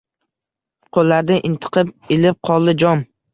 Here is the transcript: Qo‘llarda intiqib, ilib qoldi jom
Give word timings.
Qo‘llarda 0.97 1.37
intiqib, 1.51 1.93
ilib 2.17 2.41
qoldi 2.51 2.75
jom 2.87 3.05